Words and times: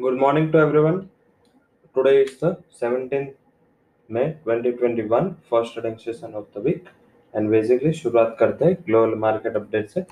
Good 0.00 0.16
morning 0.16 0.50
to 0.52 0.58
everyone. 0.58 1.10
Today 1.96 2.22
is 2.22 2.38
the 2.38 2.50
17th 2.80 3.34
May 4.08 4.36
2021, 4.44 5.36
first 5.50 5.74
trading 5.74 5.98
session 5.98 6.32
of 6.34 6.46
the 6.54 6.60
week. 6.60 6.86
And 7.34 7.50
basically 7.50 7.92
शुरुआत 7.92 8.36
करते 8.38 8.64
हैं 8.64 8.76
global 8.86 9.14
market 9.24 9.56
update 9.56 9.88
से 9.88 10.04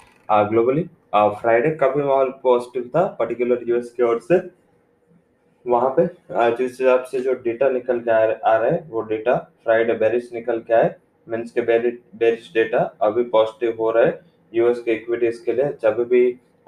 globally 0.50 0.82
Friday 1.14 1.70
का 1.76 1.88
भी 1.88 2.02
माहौल 2.02 2.30
positive 2.42 2.90
था 2.96 3.04
पर्टिकुलर 3.20 3.62
यूएस 3.68 3.90
की 3.96 4.02
ओर 4.02 4.20
से 4.28 4.40
वहाँ 5.64 5.94
पे 5.98 6.06
जिस 6.56 6.80
हिसाब 6.80 7.04
से 7.10 7.20
जो 7.20 7.34
डेटा 7.44 7.70
निकल 7.70 8.00
के 8.00 8.10
आ 8.10 8.24
रहा 8.24 8.64
है 8.64 8.84
वो 8.90 9.02
डेटा 9.12 9.36
फ्राइडे 9.64 9.94
बेरिश 10.04 10.30
निकल 10.34 10.60
के 10.68 10.74
आए 10.74 10.94
मीन्स 11.26 11.52
के 11.52 11.62
बेरिश 11.62 12.50
डेटा 12.54 12.84
अभी 13.08 13.24
पॉजिटिव 13.36 13.76
हो 13.80 13.90
रहा 13.90 14.04
है 14.06 14.20
यूएस 14.52 14.82
के 14.82 14.92
इक्विटीज 14.92 15.38
के 15.46 15.52
लिए 15.52 15.72
जब 15.82 16.06
भी 16.10 16.24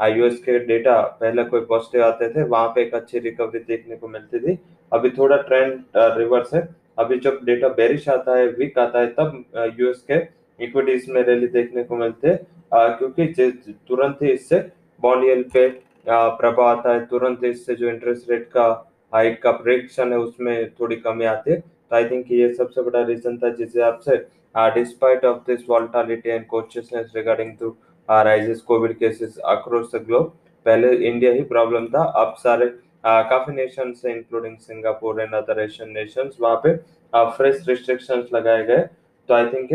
यूएस 0.07 0.39
के 0.43 0.59
डेटा 0.67 1.01
पहले 1.21 1.45
कोई 1.45 1.61
पॉजिटिव 1.61 2.05
आते 2.05 2.29
थे, 2.29 2.43
वहाँ 2.43 2.69
पे 2.69 2.83
एक 2.83 2.95
अच्छी 2.95 3.19
रिकवरी 3.19 3.59
देखने 3.59 3.97
को 3.97 4.09
मिलती 4.09 4.39
थी। 4.41 4.59
अभी 4.93 5.11
थोड़ा 5.11 5.37
ट्रेंड 5.39 5.81
रिवर्स 5.97 6.55
है। 6.55 6.69
अभी 6.99 7.19
जब 7.19 7.39
डेटा 7.45 7.69
बेरिश 7.71 8.09
आता 8.09 8.37
है 8.37 8.47
वीक 8.49 8.79
आता 8.79 9.01
है, 9.01 9.07
तब 9.09 9.45
यूएस 9.81 10.05
के 10.11 10.19
इक्विटीज 10.59 11.09
में 11.11 11.23
रैली 11.23 11.47
देखने 11.49 11.85
को 11.85 11.97
मिलते 11.97 12.29
हैं। 12.29 12.39
क्योंकि 12.73 13.27
तुरंत 13.89 14.19
ही 14.23 14.31
इससे 14.31 14.59
बॉन्ड 15.01 15.45
पे 15.53 15.69
प्रभाव 16.09 16.67
आता 16.67 16.93
है। 16.93 17.05
तुरंत 17.07 17.45
इससे 17.45 17.75
जो 17.75 17.89
इंटरेस्ट 17.89 18.31
रेट 18.31 18.49
का 18.49 18.67
हाइक 19.13 19.41
का 19.43 19.51
प्रिडिक्शन 19.53 20.13
है, 20.13 20.19
उसमें 20.19 20.71
थोड़ी 20.71 20.97
कमी 20.97 21.25
आती 21.25 21.51
है। 21.51 21.57
तो 21.61 21.97
आई 21.97 22.05
थिंक 22.11 22.27
ये 22.33 22.53
सबसे 22.55 22.83
बड़ा 22.83 23.03
रीजन 23.05 23.39
था 23.39 23.49
जिस 23.51 23.69
हिसाब 23.69 23.99
से 23.99 24.17
despite 24.75 25.25
of 25.25 25.39
this 25.47 25.69
volatility 25.69 26.31
and 26.31 26.47
consciousness 26.47 27.13
regarding 27.17 27.57
to 27.61 27.77
rises 28.09 28.61
covid 28.63 28.97
cases 28.99 29.37
across 29.47 29.95
the 29.95 30.05
globe 30.07 30.33
पहले 30.67 30.95
इंडिया 31.09 31.33
ही 31.33 31.43
प्रॉब्लम 31.45 31.87
था, 31.87 32.03
अब 32.03 32.35
सारे 32.39 32.67
काफ़ी 33.05 33.55
नेशन 33.55 33.93
से 33.93 34.13
including 34.13 34.57
Singapore 34.59 35.21
and 35.21 35.35
other 35.35 35.61
Asian 35.61 35.91
nations 35.93 36.37
वहाँ 36.41 36.61
पे 36.65 36.77
फ्रेश 37.37 37.65
रिस्ट्रिक्शंस 37.69 38.29
लगाए 38.35 38.65
गए। 38.65 38.83
तो 39.29 39.35
आई 39.35 39.47
थिंक 39.47 39.73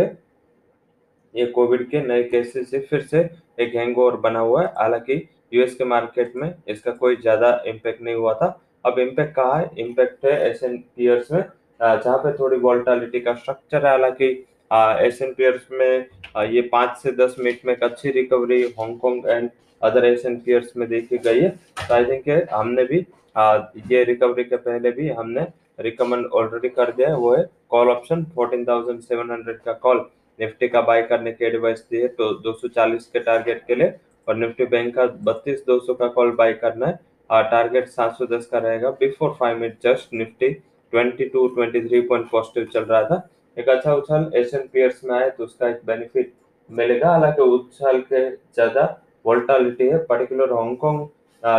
ये 1.36 1.46
कोविड 1.48 1.90
के 1.90 2.02
नए 2.02 2.24
केसेस 2.26 2.70
से 2.72 2.80
फिर 2.82 3.02
से 3.04 3.30
एक 3.60 3.76
हैंगओवर 3.76 4.16
बना 4.20 4.40
हुआ 4.40 4.62
है। 4.62 4.68
हालाँकि 4.78 5.28
यूएस 5.54 5.76
के 5.76 5.84
मार्केट 5.86 6.36
में 6.36 6.54
इसका 6.70 6.92
कोई 6.94 7.16
ज़्यादा 7.16 7.50
इम्पैक्ट 7.68 8.02
नहीं 8.02 8.16
हुआ 8.16 8.34
था। 8.34 8.48
अब 8.86 9.00
इम्पैक्ट 9.00 9.36
कहा 9.36 9.58
है? 9.58 9.70
इम्पैक्ट 9.78 10.26
है 10.26 10.40
एस 10.50 10.64
एन 10.64 10.78
पीयर्स 10.96 11.32
में 11.32 11.44
जहाँ 11.80 12.18
पे 12.18 12.32
थोड़ी 12.34 12.58
वॉल्टालिटी 12.60 13.20
का 13.20 13.34
स्ट्रक्चर 13.36 13.86
है। 13.86 13.92
हालाँकि 13.92 14.30
एस 14.72 15.22
एन 15.22 15.34
पीयर्स 15.34 15.68
में 15.72 16.06
आ, 16.36 16.44
ये 16.44 16.62
पाँच 16.72 16.98
से 16.98 17.12
दस 17.14 17.36
मिनट 17.40 17.66
में 17.66 17.74
एक 17.74 17.84
अच्छी 17.84 18.12
recovery 18.12 18.62
Hong Kong 18.80 19.28
and 19.28 19.50
other 19.82 20.06
Asian 20.06 20.36
peers 20.40 20.72
में 20.78 20.88
देखी 20.90 21.18
गई 21.20 21.40
है। 21.40 21.50
तो 21.50 21.94
आई 21.94 22.06
थिंक 22.06 22.50
हमने 22.54 22.84
भी 22.86 23.06
आ, 23.36 23.56
ये 23.92 24.04
रिकवरी 24.04 24.44
के 24.44 24.56
पहले 24.58 24.92
भी 24.92 25.10
हमने 25.12 25.48
रिकमेंड 25.80 26.26
ऑलरेडी 26.26 26.70
कर 26.70 26.92
दिया 26.92 27.10
है। 27.10 27.16
वो 27.16 27.36
है 27.36 27.44
कॉल 27.70 27.90
ऑप्शन 27.90 28.24
14,700 28.38 29.58
का 29.66 29.74
कॉल 29.82 30.06
निफ्टी 30.40 30.68
का 30.68 30.82
बाय 30.82 31.02
करने 31.04 31.32
की 31.32 31.46
एडवाइस 31.46 31.80
दी 31.92 32.02
है 32.02 32.08
तो 32.10 32.32
240 32.44 33.06
के 33.06 33.20
टारगेट 33.20 33.64
के 33.68 33.76
लिए 33.76 33.94
और 34.28 34.36
निफ्टी 34.36 34.66
बैंक 34.66 34.94
का 34.96 35.06
बत्तीस 35.24 35.64
दो 35.68 35.80
सौ 35.80 35.94
का 35.94 36.08
कॉल 36.10 36.32
बाय 36.36 36.54
करना 36.56 36.88
है। 36.88 37.00
टारगेट 37.30 37.88
सात 37.90 38.18
सौ 38.18 38.26
दस 38.28 38.46
का 38.46 38.58
रहेगा। 38.60 38.90
Before 39.00 39.36
five 39.40 39.58
minute 39.60 39.78
just 39.84 40.14
Nifty 40.14 40.50
twenty 40.50 41.26
two 41.30 41.48
twenty 41.56 41.82
three 41.88 42.02
point 42.02 42.30
positive 42.32 42.68
चल 42.74 42.84
रहा 42.84 43.04
था। 43.04 43.18
एक 43.58 43.70
अच्छा 43.70 43.94
उछाल 43.96 44.32
एशियन 44.36 44.68
पेयर्स 44.74 45.04
में 45.06 45.16
आए 45.16 45.30
तो 45.30 45.44
उसका 45.44 45.70
एक 45.70 45.82
बेनिफिट 45.86 46.34
मिलेगा। 46.70 47.10
हालाँकि 47.10 47.42
उछाल 47.44 48.00
के 48.04 48.30
ज़्यादा 48.30 48.84
वोल्टालिटी 49.26 49.88
है। 49.88 49.98
पर्टिकुलर 50.06 50.54
हांगकॉन्ग 50.54 51.08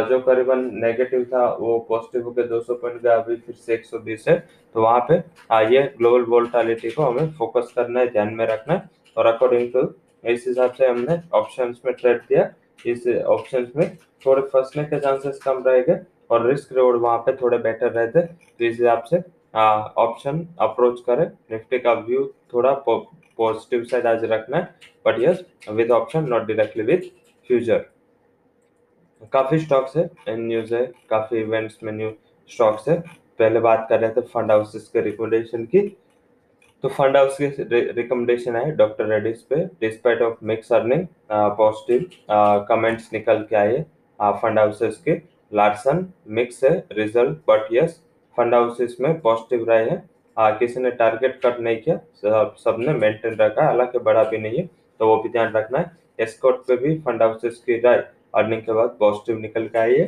जो 0.08 0.18
करीबन 0.20 0.58
नेगेटिव 0.74 1.24
था, 1.24 1.46
वो 1.50 1.78
पॉजिटिव 1.88 2.22
होकर 2.24 2.46
200 2.48 2.74
पॉइंट 2.74 3.00
गया, 3.02 3.14
अभी 3.14 3.36
फिर 3.36 3.54
से 3.56 3.74
120 3.74 4.28
है। 4.28 4.38
तो 4.74 4.82
वहाँ 4.82 5.06
पे 5.10 5.14
ये 5.74 5.82
ग्लोबल 5.98 6.22
वोल्टालिटी 6.30 6.90
को 6.90 7.02
हमें 7.02 7.32
फोकस 7.32 7.72
करना 7.76 8.00
है, 8.00 8.06
ध्यान 8.08 8.34
में 8.34 8.46
रखना 8.46 8.74
है। 8.74 8.88
और 9.16 9.26
अकॉर्डिंग 9.26 9.72
टू 9.72 9.82
इस 10.24 10.44
हिसाब 10.48 10.72
से 10.72 10.86
हमने 10.86 11.20
ऑप्शन 11.34 11.74
में 11.84 11.94
ट्रेड 11.94 12.20
दिया। 12.22 12.50
इस 12.86 13.06
ऑप्शन 13.26 13.66
में 13.76 13.96
थोड़े 14.26 14.42
फंसने 14.44 14.84
के 14.84 14.98
चांसेस 15.00 15.38
कम 15.44 15.62
रहेंगे 15.66 15.98
और 16.30 16.46
रिस्क 16.46 16.72
रिवॉर्ड 16.72 17.00
वहाँ 17.02 17.18
पे 17.18 17.32
थोड़े 17.36 17.58
बेटर 17.58 17.90
रहते। 17.90 18.20
तो 18.20 18.64
इस 18.64 18.78
हिसाब 18.78 19.02
से 19.02 19.20
ऑप्शन 19.56 20.46
अप्रोच 20.60 21.00
करें। 21.00 21.26
निफ्टी 21.50 21.78
का 21.78 21.92
व्यू 21.92 22.24
थोड़ा 22.54 22.72
पॉजिटिव 22.88 23.84
साइड 23.84 24.06
आज 24.06 24.24
रखना 24.24 24.56
है 24.56 24.74
but 25.06 25.20
yes 25.20 25.44
with 25.70 25.90
option 25.92 26.28
not 26.28 26.42
directly 26.42 26.82
with 26.84 27.10
future 27.50 27.84
काफ़ी 29.32 29.58
स्टॉक्स 29.58 29.96
है 29.96 30.10
न्यूज़ 30.28 30.74
है, 30.74 30.84
काफ़ी 31.10 31.38
इवेंट्स 31.40 31.78
में 31.82 31.92
न्यू 31.92 32.10
स्टॉक्स 32.50 32.88
है। 32.88 32.98
पहले 33.38 33.60
बात 33.60 33.86
कर 33.90 34.00
रहे 34.00 34.10
थे 34.10 34.20
फंड 34.22 34.50
हाउसेस 34.50 34.88
के 34.92 35.00
रिकमेंडेशन 35.00 35.64
की। 35.64 35.80
तो 36.84 36.88
फंड 36.88 37.16
हाउस 37.16 37.36
की 37.40 37.46
रिकमेंडेशन 37.92 38.56
है 38.56 38.70
डॉक्टर 38.76 39.06
रेडिस 39.08 39.42
पे। 39.42 39.56
Despite 39.80 40.22
of 40.22 40.44
mix 40.44 40.72
earning 40.72 41.06
positive 41.30 42.10
comments 42.68 43.08
निकल 43.12 43.42
के 43.50 43.56
आए 43.56 43.84
फंड 44.18 44.58
हाउसेस 44.58 45.02
के। 45.04 45.20
लार्सन 45.52 46.06
मिक्स 46.28 46.62
है 46.64 46.72
result 46.92 47.38
but 47.48 47.72
yes 47.72 48.02
fund 48.36 48.54
houses 48.54 48.96
में 49.00 49.20
पॉजिटिव 49.20 49.64
रहे 49.70 49.84
हैं। 49.84 49.98
uh, 50.36 50.58
किसी 50.58 50.80
ने 50.80 50.90
टारगेट 50.92 51.40
कट 51.44 51.60
नहीं 51.60 51.76
किया 51.82 51.96
सब 52.16 52.54
सबने 52.58 52.92
मेंटेन 52.94 53.36
रखा 53.36 53.62
है। 53.62 53.66
हालाँकि 53.66 53.98
बड़ा 54.00 54.22
भी 54.24 54.38
नहीं 54.38 54.58
है 54.58 54.68
तो 55.00 55.06
वो 55.08 55.16
भी 55.22 55.28
ध्यान 55.28 55.52
रखना 55.52 55.78
है। 55.78 55.90
एस्कॉट 56.18 56.66
पे 56.66 56.76
भी 56.76 56.98
फंड 57.00 57.22
हाउसेस 57.22 57.62
की 57.66 57.78
राय 57.80 57.96
अर्निंग 58.34 58.62
के 58.62 58.72
बाद 58.72 58.96
पॉजिटिव 59.00 59.38
निकल 59.40 59.66
के 59.68 59.78
आई 59.78 59.94
है। 59.94 60.06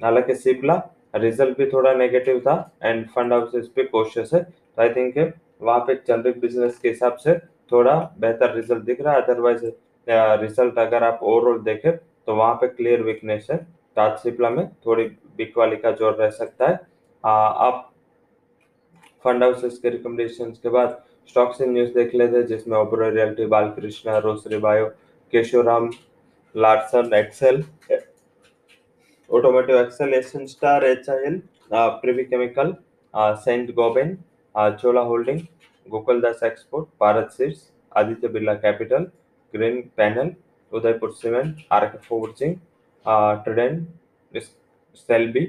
हालाँकि 0.00 0.34
सिप्ला 0.36 0.82
रिज़ल्ट 1.16 1.58
भी 1.58 1.66
थोड़ा 1.66 1.92
नेगेटिव 1.94 2.40
था 2.40 2.54
एंड 2.82 3.06
फंड 3.10 3.32
हाउसेस 3.32 3.68
पे 3.76 3.84
कोशिश 3.86 4.34
है। 4.34 4.42
तो 4.42 4.82
आई 4.82 4.88
थिंक 4.90 5.32
वहाँ 5.62 5.78
पे 5.80 5.94
जनरिक 6.08 6.40
बिज़नेस 6.40 6.78
के 6.78 6.88
हिसाब 6.88 7.16
से 7.16 7.38
थोड़ा 7.72 7.94
बेहतर 8.20 8.54
रिज़ल्ट 8.54 8.82
दिख 8.84 9.00
रहा 9.00 9.14
है। 9.14 9.22
अदरवाइज़ 9.22 9.64
रिज़ल्ट 10.40 10.78
अगर 10.78 11.04
आप 11.04 11.20
ओवरऑल 11.22 11.58
देखें 11.60 11.96
तो 11.96 12.34
वहाँ 12.34 12.54
पे 12.54 12.66
क्लियर 12.68 13.02
वीकनेस 13.02 13.46
है। 13.50 13.56
ताज 13.96 14.18
सिप्ला 14.18 14.50
में 14.50 14.68
थोड़ी 14.86 15.04
बिक 15.38 15.58
वाली 15.58 15.76
का 15.76 15.90
ज़ोर 15.92 16.14
रह 16.20 16.30
सकता 16.32 16.68
है। 16.68 16.74
आप 17.24 17.92
फंड 19.24 19.42
हाउसेस 19.42 19.78
के 19.78 19.90
रिकमेंडेशन 19.90 20.50
के 20.62 20.68
बाद 20.70 21.02
स्टॉक्स 21.28 21.60
इन 21.60 21.72
न्यूज़ 21.72 21.92
देख 21.94 22.14
लेते 22.14 22.36
हैं, 22.36 22.46
जिसमें 22.46 22.76
Oberoi 22.78 23.08
realty 23.10 23.46
Balkrishna 23.46 24.18
Rossari 24.18 24.58
bio 24.58 24.86
Kesoram 25.32 25.90
Larsen 26.54 27.14
axle 27.14 27.62
automotive 29.30 29.78
axle 29.78 30.14
Asian 30.14 30.46
star 30.46 30.84
H 30.84 31.08
I 31.10 31.24
L 31.26 31.40
Privi 31.72 32.24
chemical 32.24 32.72
Saint 33.14 33.70
Gobain 33.74 34.16
Chola 34.54 35.00
holding 35.08 35.40
Gokaldas 35.86 36.42
export 36.44 36.86
Bharat 37.00 37.30
seeds 37.32 37.70
Aditya 37.92 38.28
Birla 38.28 38.54
capital 38.62 39.02
green 39.54 39.80
panel 39.96 40.30
Udaipur 40.72 41.12
cement 41.14 41.66
R 41.72 41.86
K 41.86 41.98
forging 42.06 42.54
Trident 43.44 43.86
Shelby 44.96 45.40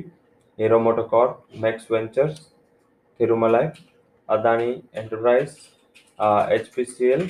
Hero 0.58 0.80
MotoCorp 0.80 1.28
Max 1.62 1.92
Ventures 1.92 2.40
Tirumalai 3.20 3.68
Adani 4.30 4.72
enterprise 4.96 5.58
H 6.54 6.68
P 6.76 6.86
C 6.86 7.12
L 7.12 7.28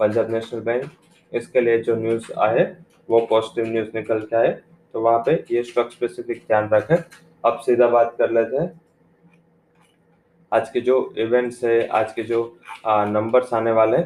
Punjab 0.00 0.30
national 0.30 0.60
bank 0.62 0.90
इसके 1.32 1.60
लिए 1.60 1.78
जो 1.82 1.96
news 1.96 2.32
आए, 2.40 2.64
वो 3.10 3.20
positive 3.30 3.72
news 3.72 3.88
निकल 3.94 4.20
के 4.22 4.36
आए 4.36 4.50
तो 4.94 5.00
वहाँ 5.00 5.22
पे 5.26 5.32
ये 5.50 5.62
स्टॉक 5.62 5.90
स्पेसिफिक 5.92 6.42
ध्यान 6.46 6.68
रखें। 6.72 6.96
अब 7.44 7.58
सीधा 7.64 7.86
बात 7.88 8.14
कर 8.18 8.30
लेते 8.30 8.56
हैं। 8.56 8.80
आज 10.52 10.70
के 10.70 10.80
जो 10.80 10.96
इवेंट्स 11.18 11.62
है, 11.64 11.86
आज 11.88 12.12
के 12.12 12.22
जो 12.22 12.40
नंबर्स 12.86 13.52
आने 13.54 13.72
वाले 13.72 13.98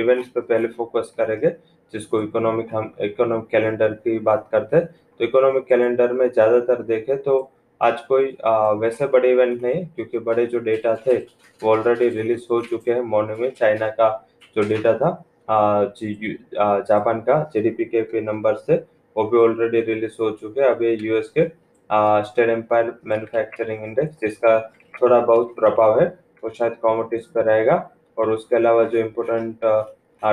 इवेंट्स 0.00 0.28
पे 0.28 0.40
पहले 0.40 0.68
फोकस 0.68 1.12
करेंगे, 1.18 1.50
जिसको 1.92 2.22
इकोनॉमिक 2.22 2.74
हम 2.74 2.92
इकोनॉमिक 3.02 3.48
कैलेंडर 3.48 3.92
की 3.94 4.18
बात 4.20 4.48
करते 4.52 4.76
हैं। 4.76 4.88
तो 5.20 5.24
इकोनॉमिक 5.24 5.64
कैलेंडर 5.66 6.12
में 6.12 6.28
ज़्यादातर 6.28 6.82
देखें 6.84 7.16
तो 7.22 7.50
आज 7.80 8.00
कोई 8.06 8.36
आ, 8.44 8.70
वैसे 8.72 9.06
बड़े 9.06 9.30
इवेंट 9.32 9.62
नहीं 9.62 9.84
क्योंकि 9.86 10.18
बड़े 10.20 10.46
जो 10.46 10.58
डेटा 10.60 10.94
थे 10.96 11.16
वो 11.60 11.70
ऑलरेडी 11.70 12.08
रिलीज़ 12.10 12.46
हो 12.50 12.60
चुके 12.62 12.92
हैं 12.92 13.00
मॉर्निंग 13.04 13.38
में। 13.38 13.50
चाइना 13.52 13.88
का 13.90 14.08
जो 14.56 14.62
डेटा 14.68 14.92
था 14.94 15.10
जापान 16.88 17.20
का 17.20 17.42
जीडीपी 17.54 17.84
के 17.84 18.02
पे 18.02 18.20
नंबर 18.22 18.54
से 18.56 18.74
वो 19.16 19.24
भी 19.24 19.38
ऑलरेडी 19.38 19.80
रिलीज़ 19.92 20.16
हो 20.20 20.30
चुके 20.32 20.60
हैं। 20.60 20.68
अभी 20.68 20.94
यूएस 20.98 21.28
के 21.38 21.48
स्टेट 22.28 22.48
एम्पायर 22.50 22.92
मैन्युफैक्चरिंग 23.06 23.82
इंडेक्स 23.84 24.20
जिसका 24.20 24.58
थोड़ा 24.94 25.18
बहुत 25.20 25.54
प्रभाव 25.56 26.00
है 26.00 26.06
वो 26.42 26.50
शायद 26.50 26.76
कॉमोडिटीज 26.82 27.26
पर 27.26 27.44
रहेगा। 27.44 27.76
और 28.18 28.30
उसके 28.30 28.56
अलावा 28.56 28.84
जो 28.84 28.98
इम्पोर्टेंट 28.98 29.64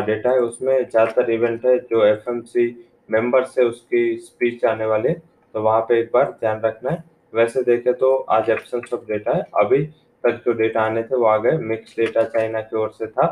डेटा 0.06 0.30
है 0.32 0.40
उसमें 0.42 0.74
ज़्यादातर 0.80 1.32
इवेंट 1.32 1.66
है 1.66 1.78
जो 1.82 2.06
एफएमसी 2.06 2.68
एम 3.16 3.32
सी 3.44 3.64
उसकी 3.64 4.18
स्पीच 4.20 4.66
आने 4.66 4.86
वाली 4.86 5.14
तो 5.56 5.62
वहाँ 5.62 5.82
पे 5.90 6.00
एक 6.00 6.10
बार 6.14 6.32
ध्यान 6.40 6.62
रखना 6.62 6.92
है। 6.92 7.04
वैसे 7.34 7.62
देखे 7.64 7.94
तो 7.94 8.16
आज 8.32 8.50
एब्सेंस 8.50 8.94
ऑफ़ 8.94 9.02
डेटा 9.08 9.36
है 9.36 9.44
अभी 9.62 9.84
तक 10.24 10.42
जो 10.46 10.54
डेटा 10.54 10.82
आने 10.82 11.04
थे 11.04 11.16
वो 11.16 11.26
आ 11.26 11.38
गए 11.38 11.58
मिक्स 11.60 11.96
डेटा 11.98 12.24
चाइना 12.26 12.62
की 12.62 12.78
ओर 12.78 12.92
से 12.98 13.08
था 13.08 13.28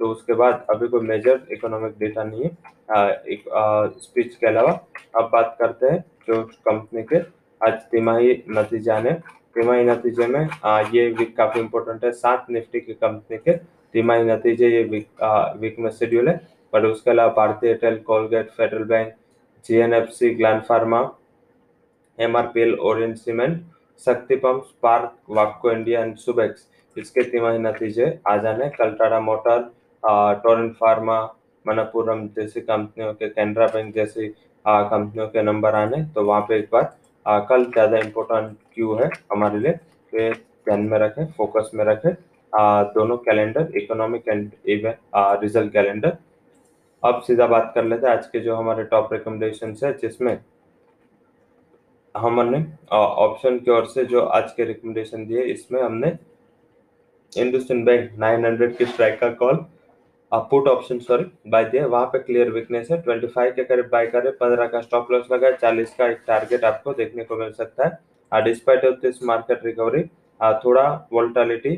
तो 0.00 0.08
उसके 0.10 0.34
बाद 0.34 0.66
अभी 0.70 0.88
कोई 0.88 1.06
मेजर 1.06 1.40
इकोनॉमिक 1.52 1.98
डेटा 1.98 2.24
नहीं 2.24 2.44
है 2.44 2.50
आ, 2.90 3.08
एक 3.08 3.44
स्पीच 3.98 4.34
के 4.34 4.46
अलावा। 4.46 4.72
अब 5.16 5.28
बात 5.32 5.56
करते 5.60 5.86
हैं 5.86 5.98
जो 6.28 6.42
कंपनी 6.68 7.02
के 7.02 7.18
आज 7.60 7.80
तिमाही 7.90 8.42
नतीजे 8.50 8.90
आने 8.92 9.12
तिमाही 9.54 9.84
नतीजे 9.84 10.26
में 10.26 10.48
आ, 10.64 10.80
ये 10.82 11.08
वीक 11.10 11.36
काफ़ी 11.36 11.60
इंपॉर्टेंट 11.60 12.04
है 12.04 12.10
सात 12.14 12.46
निफ्टी 12.50 12.80
की 12.80 12.94
कंपनी 12.94 13.38
के 13.38 13.56
तिमाही 13.94 14.24
नतीजे 14.24 14.68
ये 14.70 14.82
वीक 14.84 15.06
वीक 15.60 15.78
में 15.78 15.90
शेड्यूल 15.92 16.28
है 16.28 16.36
पर 16.72 16.86
उसके 16.86 17.10
अलावा 17.10 17.32
Bharti 17.34 17.70
Airtel 17.70 17.98
Colgate 18.06 18.50
federal 18.52 18.84
bank 18.86 19.12
GNFC 19.68 20.30
Gland 20.34 20.62
pharma 20.62 21.00
MRPL 22.18 22.74
Orient 22.82 23.14
cement 23.16 23.62
Shakti 24.00 24.36
pump 24.36 24.64
spark 24.64 25.14
वाक्को 25.30 25.70
इंडिया 25.72 26.00
एंड 26.02 26.16
सुबेक्स 26.18 26.66
इसके 26.96 27.22
तिमाही 27.30 27.58
नतीजे 27.58 28.18
आ 28.28 28.36
जाने 28.38 28.68
कल 28.70 28.90
Tata 28.98 29.20
motor 29.20 29.60
Torrent 30.42 30.74
pharma 30.76 31.22
Manappuram 31.64 32.26
जैसी 32.36 32.60
कंपनियों 32.62 33.12
के 33.14 33.28
कैनरा 33.28 33.66
बैंक 33.66 33.94
जैसी 33.94 34.28
कंपनियों 34.64 35.26
के 35.28 35.42
नंबर 35.42 35.74
आने। 35.74 36.02
तो 36.14 36.24
वहाँ 36.24 36.40
पे 36.48 36.58
एक 36.58 36.68
बार 36.72 36.94
आ, 37.26 37.38
कल 37.40 37.64
ज़्यादा 37.64 37.98
इम्पोर्टेंट 37.98 38.56
क्यू 38.74 38.94
है 38.94 39.08
हमारे 39.32 39.58
लिए। 39.58 39.72
तो 39.72 40.30
ध्यान 40.64 40.80
में 40.80 40.98
रखें 40.98 41.26
फोकस 41.32 41.70
में 41.74 41.84
रखें। 41.84 42.12
दोनों 42.94 43.16
calendar 43.18 43.72
economic 43.76 44.28
and 44.28 44.50
result 44.66 45.72
calendar 45.72 46.16
अब 47.04 47.20
सीधा 47.22 47.46
बात 47.46 47.72
कर 47.74 47.84
लेते 47.84 48.06
हैं 48.06 48.16
आज 48.16 48.26
के 48.26 48.40
जो 48.40 48.54
हमारे 48.56 48.84
टॉप 48.84 49.12
रिकमेंडेशन 49.12 49.74
है, 49.82 49.92
जिसमें 49.98 50.38
हमने 52.14 52.64
ऑप्शन 52.92 53.58
की 53.58 53.70
ओर 53.70 53.86
से 53.86 54.04
जो 54.06 54.20
आज 54.20 54.52
के 54.52 54.64
रिकमेंडेशन 54.64 55.26
दिए, 55.26 55.42
इसमें 55.42 55.80
हमने 55.82 56.16
इंडस्ट्रियन 57.32 57.84
बैंक 57.84 58.10
900 58.20 58.76
की 58.78 58.86
स्ट्राइक 58.86 59.18
का 59.20 59.28
call 59.34 59.64
put 60.50 60.68
option 60.68 60.98
sorry 61.00 61.24
buy 61.48 61.64
दिया। 61.64 61.86
वहाँ 61.86 62.06
पे 62.06 62.18
क्लियर 62.18 62.50
वीकनेस 62.50 62.90
है। 62.90 63.00
25 63.02 63.52
के 63.52 63.64
करीब 63.64 63.88
बाय 63.92 64.06
करे 64.06 64.30
15 64.40 64.66
का 64.68 64.80
स्टॉप 64.80 65.10
लॉस 65.12 65.28
लगा 65.32 65.46
है। 65.46 65.56
40 65.56 65.94
का 65.94 66.06
एक 66.06 66.22
टारगेट 66.26 66.64
आपको 66.64 66.92
देखने 66.94 67.24
को 67.24 67.36
मिल 67.36 67.52
सकता 67.52 67.86
है। 67.86 68.42
Despite 68.44 68.84
of 68.84 68.94
this 69.02 69.22
market 69.24 69.64
recovery 69.66 70.02
थोड़ा 70.64 70.88
वोल्टालिटी 71.12 71.76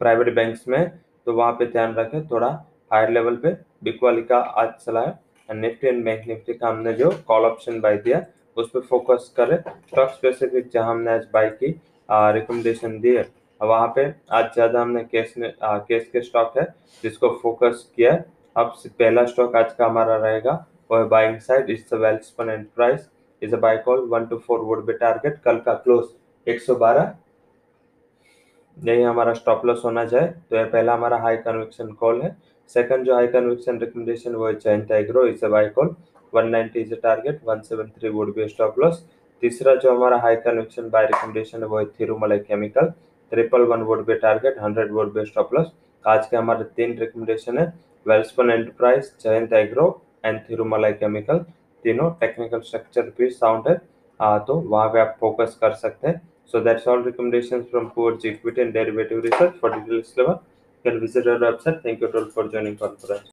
प्राइवेट 0.00 0.34
बैंक्स 0.34 0.66
में 0.68 0.90
तो 1.26 1.32
वहाँ 1.32 1.52
पे 1.52 1.66
ध्यान 1.66 1.94
रखें। 1.94 2.26
थोड़ा 2.28 2.48
हायर 2.90 3.10
लेवल 3.10 3.36
पे 3.36 3.50
बिकवाली 3.84 4.22
का 4.22 4.38
आज 4.38 4.68
चला 4.84 5.00
है। 5.00 5.18
निफ्टी 5.48 5.86
एंड 5.88 6.04
बैंक 6.04 6.26
निफ्टी 6.28 6.54
का 6.54 6.68
हमने 6.68 6.92
जो 6.94 7.10
कॉल 7.28 7.44
ऑप्शन 7.44 7.80
बाय 7.80 7.96
दिया 7.98 8.24
उस 8.56 8.70
पर 8.70 8.80
फोकस 8.82 9.32
करें। 9.36 9.56
स्टॉक 9.58 10.10
स्पेसिफिक 10.10 10.68
जहाँ 10.72 10.90
हमने 10.90 11.10
आज 11.12 11.26
बाय 11.32 11.48
की 11.62 11.70
रिकमेंडेशन 12.08 12.98
दी 13.00 13.16
है 13.16 13.26
वहाँ 13.60 13.92
पे 13.96 14.04
आज 14.32 14.52
ज़्यादा 14.54 14.80
हमने 14.80 15.02
केस 15.04 15.34
में 15.38 15.52
आ, 15.62 15.76
केस 15.78 16.08
के 16.12 16.20
स्टॉक 16.22 16.58
है 16.58 16.64
जिसको 17.04 17.28
फोकस 17.42 17.90
किया 17.96 18.12
है। 18.12 18.24
अब 18.56 18.74
पहला 18.88 19.24
स्टॉक 19.26 19.56
आज 19.56 19.72
का 19.74 19.86
हमारा 19.86 20.16
रहेगा 20.18 20.52
वो 20.90 20.98
है 20.98 21.04
buying 21.08 21.38
side 21.40 21.70
it's 21.70 21.92
Welspun 21.94 22.50
enterprise 22.50 23.08
is 23.42 23.54
a 23.54 23.58
buy 23.60 23.76
call 23.84 24.06
one 24.10 24.26
two 24.26 24.38
four 24.38 24.60
would 24.62 24.84
be 24.86 24.92
target 24.94 25.38
कल 25.44 25.58
का 25.60 25.74
क्लोज 25.76 26.04
112 26.46 27.06
यही 28.76 29.02
हमारा 29.02 29.32
स्टॉप 29.34 29.64
लॉस 29.66 29.82
होना 29.84 30.04
चाहिए 30.06 30.28
तो 30.28 30.56
ये 30.56 30.64
पहला 30.66 30.94
हमारा 30.94 31.18
हाई 31.18 31.36
कन्विक्शन 31.38 31.92
कॉल 31.94 32.20
है। 32.22 32.36
सेकंड 32.70 33.06
जो 33.06 33.14
हाई 33.14 33.26
कन्विक्शन 33.28 33.78
रिकमेंडेशन 33.80 34.34
वो 34.34 34.46
है 34.46 34.54
Jayant 34.54 34.90
agro 34.92 35.26
a 35.26 35.48
buy 35.48 35.68
call 35.76 35.94
190 36.32 36.76
is 36.76 36.94
a 36.94 36.98
target 37.02 37.40
173 37.48 38.10
would 38.12 38.34
be 38.34 38.48
stop 38.48 38.78
loss 38.80 39.02
तीसरा 39.42 39.74
जो 39.74 39.94
हमारा 39.94 40.18
हाई 40.20 40.36
कन्विक्शन 40.46 40.88
बाय 40.90 41.06
रिकमेंडेशन 41.06 41.64
वो 41.64 41.78
है 41.78 41.84
Thirumalai 42.00 42.38
chemical 42.38 42.92
triple 43.32 43.62
one 43.72 43.82
would 43.82 44.04
be 44.06 44.14
target 44.20 44.58
hundred 44.62 44.92
would 44.92 45.12
be 45.14 45.24
stop 45.26 45.54
loss 45.54 45.72
आज 46.04 46.26
के 46.26 46.36
हमारे 46.36 46.64
तीन 46.76 46.98
रिकमेंडेशन 46.98 47.58
है 47.58 47.72
Welspun 48.06 48.50
enterprise 48.50 49.12
Jayant 49.22 49.52
agro 49.52 49.88
and 50.24 50.40
Thirumalai 50.50 50.92
chemical 50.92 51.38
तीनों 51.84 52.10
टेक्निकल 52.20 52.60
स्ट्रक्चर 52.60 53.12
भी 53.18 53.28
साउंड 53.30 53.68
है। 53.68 53.80
आ, 54.20 54.38
तो 54.38 54.54
वहाँ 54.54 54.88
पे 54.88 55.00
आप 55.00 55.16
फोकस 55.20 55.56
कर 55.60 55.72
सकते 55.74 56.08
हैं। 56.08 56.20
सो 56.52 56.60
that's 56.64 56.86
all 56.90 57.02
recommendations 57.06 57.64
from 57.70 57.88
Coach 57.94 58.24
Equity 58.24 58.62
and 58.64 58.72
Derivative 58.72 59.24
Research. 59.24 59.54
For 59.60 59.70
details, 59.70 60.12
you 60.16 60.26
can 60.86 61.00
visit 61.06 61.26
our 61.26 61.38
website. 61.46 61.82
Thank 61.82 62.00
you 62.00 62.12
all 62.20 62.26
for 62.36 62.48
joining 62.48 62.76
conference. 62.84 63.24